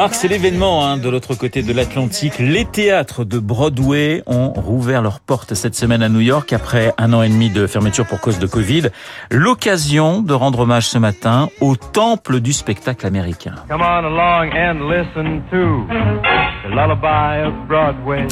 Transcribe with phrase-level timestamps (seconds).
[0.00, 2.38] Marc, c'est l'événement hein, de l'autre côté de l'Atlantique.
[2.38, 7.12] Les théâtres de Broadway ont rouvert leurs portes cette semaine à New York après un
[7.12, 8.84] an et demi de fermeture pour cause de Covid.
[9.30, 13.56] L'occasion de rendre hommage ce matin au temple du spectacle américain.
[13.68, 16.49] Come on along and listen to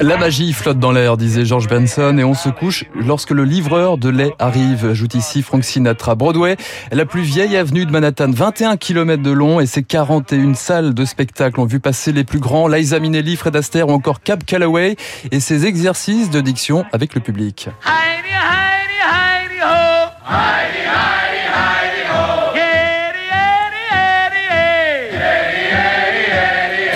[0.00, 3.98] La magie flotte dans l'air, disait George Benson, et on se couche lorsque le livreur
[3.98, 4.86] de lait arrive.
[4.86, 6.14] Ajoute ici Frank Sinatra.
[6.14, 6.56] Broadway,
[6.92, 11.04] la plus vieille avenue de Manhattan, 21 km de long et ses 41 salles de
[11.04, 14.96] spectacle ont vu passer les plus grands, Liza Minnelli, Fred Astaire ou encore Cab Calloway
[15.30, 17.68] et ses exercices de diction avec le public.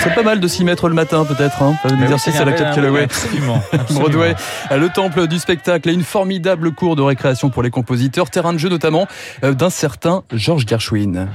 [0.00, 2.74] Serait pas mal de s'y mettre le matin peut-être, hein, un exercice à la Cab
[2.74, 3.04] Calloway.
[3.04, 4.34] Absolument, Broadway,
[4.70, 8.58] le temple du spectacle et une formidable cour de récréation pour les compositeurs, terrain de
[8.58, 9.06] jeu notamment
[9.44, 11.28] euh, d'un certain George Gershwin.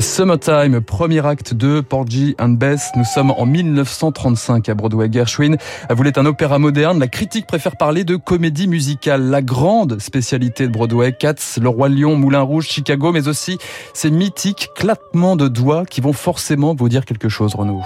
[0.00, 2.90] Summertime, premier acte de Porgy and Bess.
[2.96, 5.08] Nous sommes en 1935 à Broadway.
[5.12, 5.56] Gershwin
[5.90, 6.98] voulait un opéra moderne?
[6.98, 9.24] La critique préfère parler de comédie musicale.
[9.24, 13.58] La grande spécialité de Broadway, Cats, Le Roi Lion, Moulin Rouge, Chicago, mais aussi
[13.92, 17.82] ces mythiques claquements de doigts qui vont forcément vous dire quelque chose, Renaud.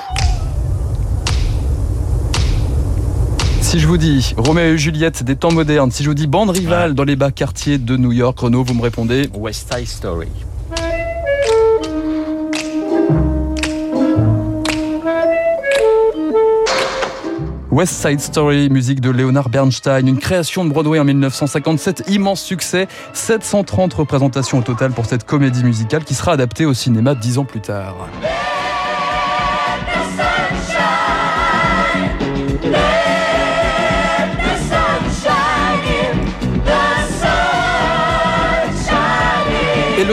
[3.61, 6.51] Si je vous dis Roméo et Juliette des temps modernes, si je vous dis bande
[6.51, 10.29] rivale dans les bas quartiers de New York, Renaud, vous me répondez West Side Story.
[17.91, 23.95] Side Story, musique de Leonard Bernstein, une création de Broadway en 1957, immense succès, 730
[23.95, 27.61] représentations au total pour cette comédie musicale qui sera adaptée au cinéma dix ans plus
[27.61, 28.09] tard.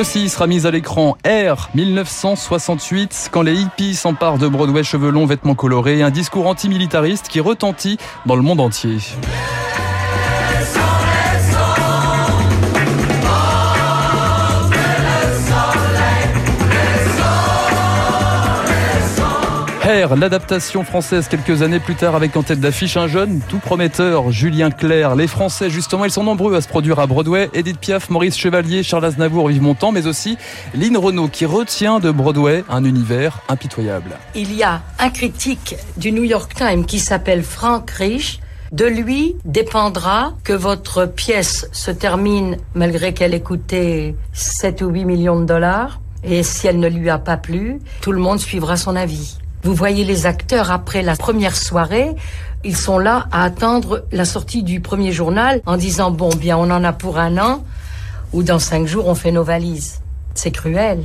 [0.01, 5.27] Aussi sera mise à l'écran R 1968 quand les hippies s'emparent de Broadway cheveux longs,
[5.27, 8.97] vêtements colorés, un discours antimilitariste qui retentit dans le monde entier.
[19.91, 24.71] L'adaptation française quelques années plus tard avec en tête d'affiche un jeune tout prometteur, Julien
[24.71, 25.17] Clerc.
[25.17, 27.49] Les Français, justement, ils sont nombreux à se produire à Broadway.
[27.53, 30.37] Edith Piaf, Maurice Chevalier, Charles Aznavour, Yves Montand, mais aussi
[30.75, 34.11] Lynn Renault qui retient de Broadway un univers impitoyable.
[34.33, 38.39] Il y a un critique du New York Times qui s'appelle Frank Rich.
[38.71, 45.03] De lui dépendra que votre pièce se termine malgré qu'elle ait coûté 7 ou 8
[45.03, 45.99] millions de dollars.
[46.23, 49.40] Et si elle ne lui a pas plu, tout le monde suivra son avis.
[49.63, 52.15] Vous voyez les acteurs après la première soirée,
[52.63, 56.69] ils sont là à attendre la sortie du premier journal en disant bon bien on
[56.71, 57.63] en a pour un an
[58.33, 60.01] ou dans cinq jours on fait nos valises.
[60.33, 61.03] C'est cruel.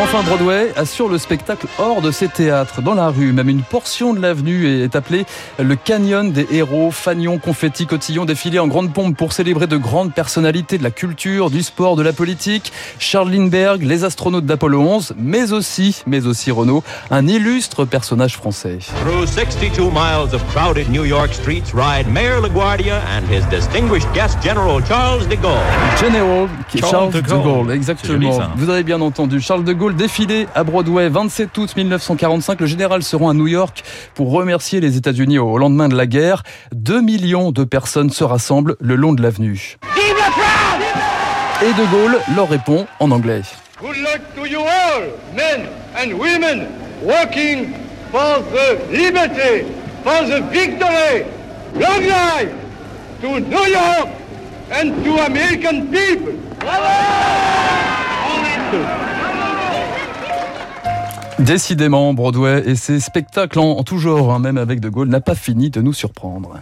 [0.00, 3.32] Enfin, Broadway assure le spectacle hors de ses théâtres, dans la rue.
[3.32, 5.26] Même une portion de l'avenue est appelée
[5.58, 6.90] le Canyon des héros.
[6.90, 11.50] Fanion, confetti, cotillon défilés en grande pompe pour célébrer de grandes personnalités de la culture,
[11.50, 12.72] du sport, de la politique.
[12.98, 18.78] Charles Lindbergh, les astronautes d'Apollo 11, mais aussi, mais aussi Renault, un illustre personnage français.
[19.04, 24.38] Through 62 miles of crowded New York streets ride Mayor LaGuardia and his distinguished guest
[24.42, 25.52] General Charles de Gaulle.
[26.00, 27.70] General Charles Charles, de de Gaulle.
[27.72, 28.32] Exactement.
[28.32, 28.46] joli.
[28.56, 29.40] Vous avez bien entendu.
[29.40, 32.60] Charles de Gaulle défilé à Broadway 27 août 1945.
[32.60, 33.82] Le général se rend à New York
[34.14, 36.44] pour remercier les États-Unis au lendemain de la guerre.
[36.72, 39.78] Deux millions de personnes se rassemblent le long de l'avenue.
[41.62, 43.42] Et de Gaulle leur répond en anglais.
[43.80, 45.02] Good luck to you all,
[45.34, 45.66] men
[45.96, 46.68] and women,
[47.02, 47.72] working
[48.12, 49.66] for the liberty,
[50.04, 51.24] for the victory.
[51.74, 52.52] Long life
[53.22, 54.08] to New York
[54.70, 56.34] and to American people.
[61.44, 63.98] Décidément, Broadway et ses spectacles en, en tout
[64.30, 66.60] hein, même avec de Gaulle, n'a pas fini de nous surprendre.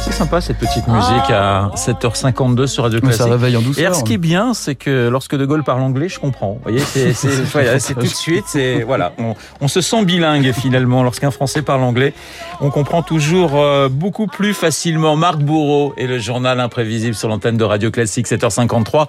[0.00, 3.24] C'est sympa cette petite musique à 7h52 sur Radio Mais Classique.
[3.26, 3.86] ça réveille en Et douceur.
[3.86, 6.52] alors, ce qui est bien, c'est que lorsque De Gaulle parle anglais, je comprends.
[6.54, 10.04] Vous voyez, c'est c'est- voilà, c'est tout de suite, c'est voilà, on, on se sent
[10.06, 12.14] bilingue finalement lorsqu'un Français parle anglais.
[12.62, 15.14] On comprend toujours euh, beaucoup plus facilement.
[15.16, 19.08] Marc Bourreau et le journal imprévisible sur l'antenne de Radio Classique 7h53.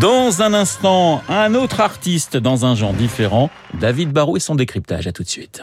[0.00, 5.06] Dans un instant, un autre artiste dans un genre différent, David Barrault et son décryptage.
[5.06, 5.62] À tout de suite.